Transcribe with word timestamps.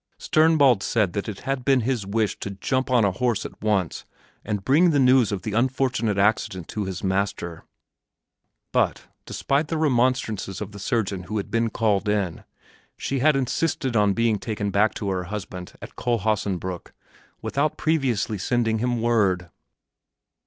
Sternbald 0.17 0.81
said 0.81 1.13
that 1.13 1.29
it 1.29 1.41
had 1.41 1.63
been 1.63 1.81
his 1.81 2.07
wish 2.07 2.39
to 2.39 2.49
jump 2.49 2.89
on 2.89 3.05
a 3.05 3.11
horse 3.11 3.45
at 3.45 3.61
once 3.61 4.03
and 4.43 4.65
bring 4.65 4.89
the 4.89 4.97
news 4.99 5.31
of 5.31 5.43
the 5.43 5.53
unfortunate 5.53 6.17
accident 6.17 6.67
to 6.69 6.85
his 6.85 7.03
master, 7.03 7.65
but, 8.73 9.05
in 9.27 9.33
spite 9.33 9.65
of 9.65 9.67
the 9.67 9.77
remonstrances 9.77 10.59
of 10.59 10.71
the 10.71 10.79
surgeon 10.79 11.25
who 11.25 11.37
had 11.37 11.51
been 11.51 11.69
called 11.69 12.09
in, 12.09 12.43
she 12.97 13.19
had 13.19 13.35
insisted 13.35 13.95
on 13.95 14.15
being 14.15 14.39
taken 14.39 14.71
back 14.71 14.95
to 14.95 15.07
her 15.11 15.25
husband 15.25 15.73
at 15.83 15.95
Kohlhaasenbrück 15.95 16.93
without 17.43 17.77
previously 17.77 18.39
sending 18.39 18.79
him 18.79 19.03
word. 19.03 19.51